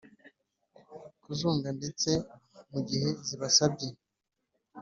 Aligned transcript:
kuzunga 1.23 1.69
ndetse 1.79 2.09
mu 2.71 2.79
gihe 2.87 3.09
zibisabye 3.27 3.89